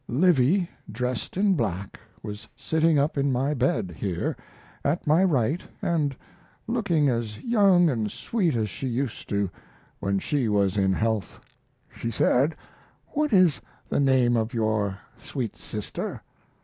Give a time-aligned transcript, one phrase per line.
[0.07, 4.35] Livy, dressed in black, was sitting up in my bed (here)
[4.83, 5.61] at my right
[6.17, 9.51] & looking as young & sweet as she used to
[9.99, 11.39] when she was in health.
[11.93, 12.55] She said,
[13.09, 16.23] "What is the name of your sweet sister?"